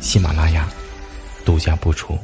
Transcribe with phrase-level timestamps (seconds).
[0.00, 0.68] 喜马拉雅
[1.44, 2.16] 独家播出。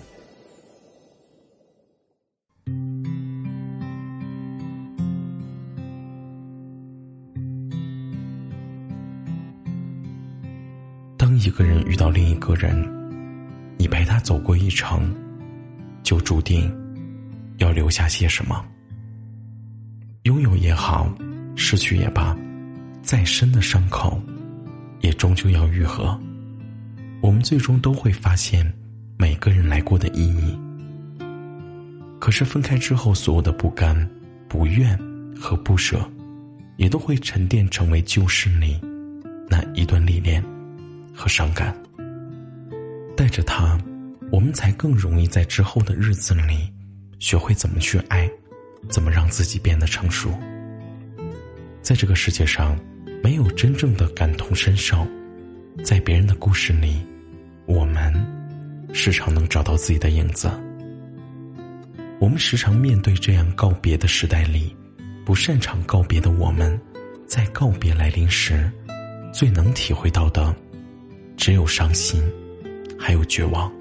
[11.16, 12.75] 当一个人遇到另一个人，
[13.79, 15.15] 你陪他走过一程，
[16.02, 16.73] 就注定
[17.59, 18.65] 要留下些什么。
[20.25, 21.13] 拥有也好，
[21.57, 22.37] 失去也罢，
[23.02, 24.21] 再深的伤口，
[25.01, 26.19] 也终究要愈合。
[27.23, 28.71] 我们最终都会发现
[29.16, 30.59] 每个人来过的意义。
[32.19, 33.96] 可是分开之后，所有的不甘、
[34.49, 34.99] 不愿
[35.41, 36.05] 和不舍，
[36.77, 38.77] 也都会沉淀成为旧事里
[39.49, 40.43] 那一段历练
[41.15, 41.73] 和伤感。
[43.16, 43.79] 带着它，
[44.33, 46.68] 我们才更容易在之后的日子里
[47.21, 48.29] 学会怎么去爱，
[48.89, 50.29] 怎么让自己变得成熟。
[51.83, 52.77] 在这个世界上，
[53.23, 55.07] 没有真正的感同身受，
[55.85, 56.96] 在别人的故事里。
[57.66, 58.13] 我们
[58.93, 60.51] 时常能找到自己的影子。
[62.18, 64.77] 我们时常面对这样告别的时代里，
[65.25, 66.78] 不擅长告别的我们，
[67.27, 68.71] 在告别来临时，
[69.33, 70.55] 最能体会到的，
[71.37, 72.22] 只有伤心，
[72.99, 73.72] 还有绝望。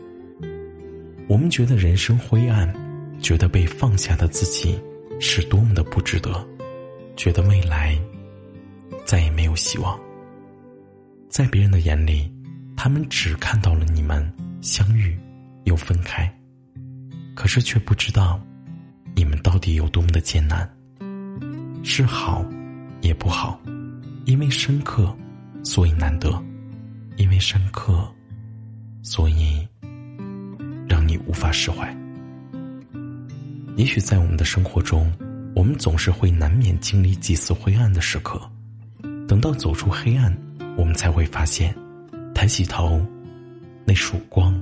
[1.27, 2.71] 我们觉得人生灰暗，
[3.19, 4.79] 觉得被放下的自己
[5.19, 6.47] 是多么的不值得，
[7.15, 7.99] 觉得未来
[9.05, 9.99] 再也没有希望。
[11.29, 12.31] 在别人的眼里。
[12.83, 14.27] 他们只看到了你们
[14.59, 15.15] 相遇，
[15.65, 16.27] 又分开，
[17.35, 18.41] 可是却不知道，
[19.13, 20.67] 你们到底有多么的艰难。
[21.83, 22.43] 是好，
[23.01, 23.61] 也不好，
[24.25, 25.15] 因为深刻，
[25.63, 26.31] 所以难得；
[27.17, 28.11] 因为深刻，
[29.03, 29.63] 所以
[30.89, 31.95] 让你无法释怀。
[33.75, 35.13] 也许在我们的生活中，
[35.55, 38.41] 我们总是会难免经历几丝灰暗的时刻，
[39.27, 40.35] 等到走出黑暗，
[40.75, 41.71] 我们才会发现。
[42.41, 42.99] 抬起头，
[43.85, 44.59] 那束光，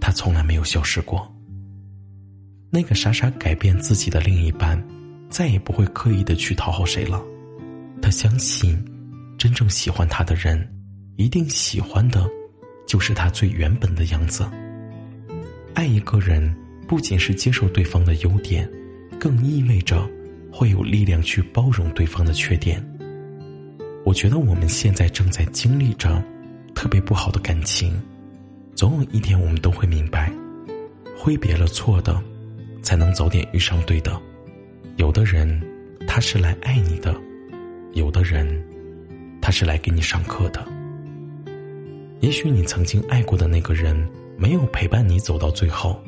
[0.00, 1.30] 它从来没有消失过。
[2.70, 4.82] 那个傻傻改变自己的另一半，
[5.28, 7.22] 再也不会刻意的去讨好谁了。
[8.00, 8.82] 他相信，
[9.36, 10.66] 真正喜欢他的人，
[11.16, 12.26] 一定喜欢的，
[12.86, 14.50] 就是他最原本的样子。
[15.74, 16.50] 爱一个人，
[16.88, 18.66] 不仅是接受对方的优点，
[19.20, 20.08] 更意味着
[20.50, 22.82] 会有力量去包容对方的缺点。
[24.02, 26.24] 我觉得我们现在正在经历着。
[26.74, 28.00] 特别不好的感情，
[28.74, 30.32] 总有一天我们都会明白，
[31.16, 32.20] 挥别了错的，
[32.82, 34.20] 才能早点遇上对的。
[34.96, 35.60] 有的人
[36.06, 37.14] 他是来爱你的，
[37.92, 38.46] 有的人
[39.40, 40.66] 他是来给你上课的。
[42.20, 46.02] 也许你曾经爱过的那个人没有陪伴你走到最后，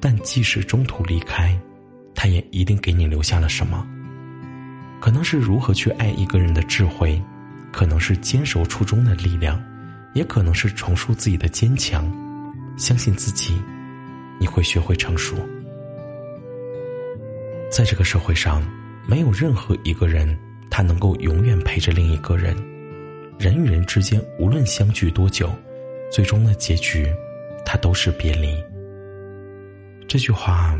[0.00, 1.58] 但即使中途离开，
[2.14, 3.86] 他也一定给你留下了什么。
[5.00, 7.20] 可能是如何去爱一个人的智慧，
[7.72, 9.60] 可能是坚守初衷的力量。
[10.18, 12.04] 也可能是重塑自己的坚强，
[12.76, 13.54] 相信自己，
[14.40, 15.36] 你会学会成熟。
[17.70, 18.60] 在这个社会上，
[19.06, 20.36] 没有任何一个人
[20.68, 22.56] 他能够永远陪着另一个人。
[23.38, 25.52] 人与人之间，无论相聚多久，
[26.10, 27.06] 最终的结局，
[27.64, 28.60] 他都是别离。
[30.08, 30.76] 这句话，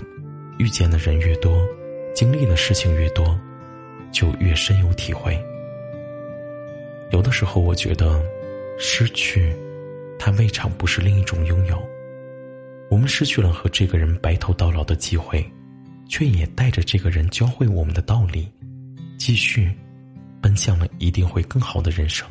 [0.58, 1.64] 遇见的人越多，
[2.12, 3.38] 经历的事情越多，
[4.10, 5.40] 就越深有体会。
[7.12, 8.20] 有的时候，我觉得。
[8.80, 9.52] 失去，
[10.20, 11.82] 它未尝不是另一种拥有。
[12.88, 15.44] 我们失去了和这个人白头到老的机会，
[16.08, 18.48] 却也带着这个人教会我们的道理，
[19.18, 19.70] 继续
[20.40, 22.26] 奔向了一定会更好的人生。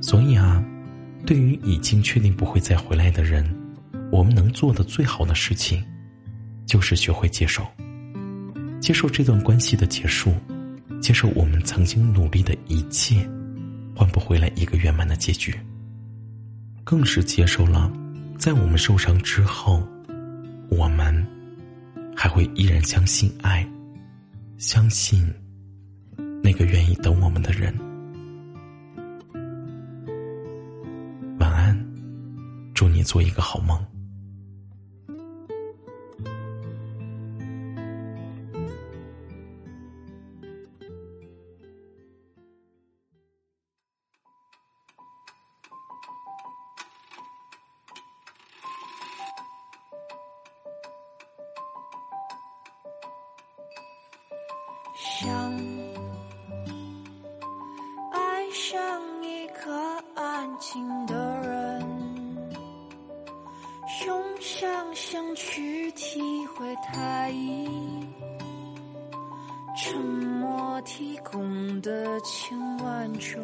[0.00, 0.64] 所以啊，
[1.26, 3.46] 对于已经确定不会再回来的人，
[4.10, 5.84] 我们能做的最好的事情，
[6.64, 7.62] 就是学会接受，
[8.80, 10.32] 接受这段关系的结束，
[10.98, 13.28] 接受我们曾经努力的一切。
[13.98, 15.52] 换不回来一个圆满的结局，
[16.84, 17.92] 更是接受了，
[18.38, 19.82] 在我们受伤之后，
[20.70, 21.26] 我们
[22.14, 23.68] 还会依然相信爱，
[24.56, 25.28] 相信
[26.44, 27.76] 那个愿意等我们的人。
[31.40, 31.76] 晚安，
[32.74, 33.84] 祝你做一个好梦。
[55.00, 55.30] 想
[58.10, 59.72] 爱上一个
[60.16, 61.80] 安静的人，
[64.06, 67.68] 用想象去体会他以
[69.76, 73.40] 沉默提供的千万种。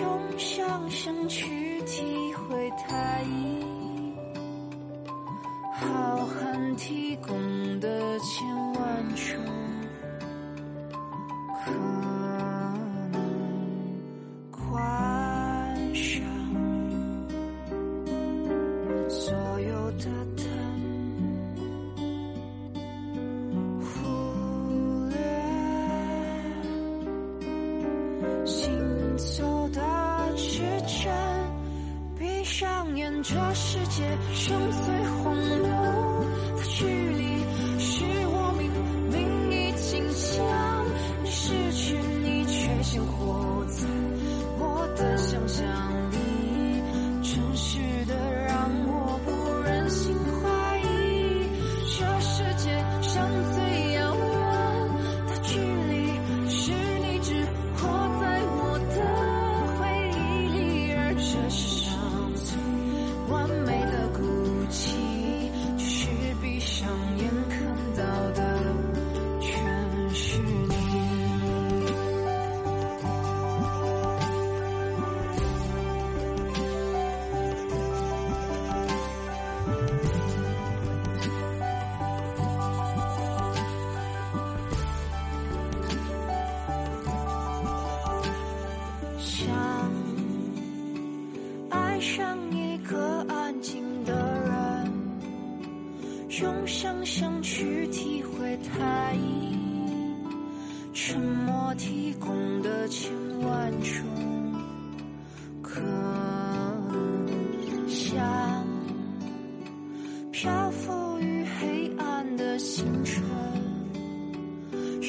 [0.00, 3.62] 用想象去体会他，以
[5.74, 7.36] 浩瀚提供
[7.78, 9.36] 的千万种
[11.62, 11.70] 可
[13.12, 13.20] 能，
[14.50, 16.22] 观赏。
[33.22, 34.02] 这世界
[34.34, 35.61] 上最荒。
[96.40, 99.54] 用想象去体会它以
[100.94, 103.12] 沉默提供的千
[103.42, 104.02] 万种
[105.60, 106.96] 可能，
[110.30, 113.22] 漂浮于黑暗的星辰。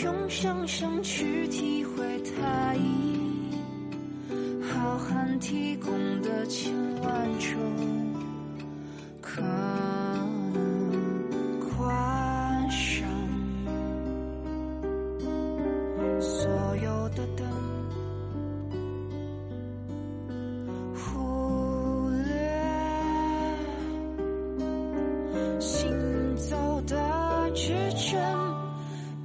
[0.03, 2.03] 用想象去体会
[2.35, 3.17] 它以
[4.61, 5.89] 浩瀚提供
[6.21, 8.02] 的千万种。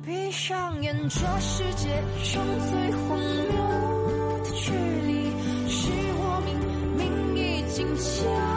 [0.04, 1.88] 闭上眼这世界
[2.22, 5.30] 上最荒谬的距离
[5.68, 6.56] 是我明
[6.96, 8.47] 明已经牵